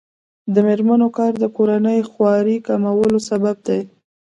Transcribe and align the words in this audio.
د 0.53 0.55
میرمنو 0.67 1.07
کار 1.17 1.33
د 1.39 1.45
کورنۍ 1.55 1.99
خوارۍ 2.11 2.57
کمولو 2.67 3.19
سبب 3.29 3.55
دی. 3.67 3.81